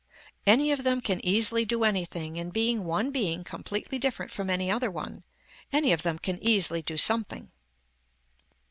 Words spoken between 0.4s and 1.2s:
Any of them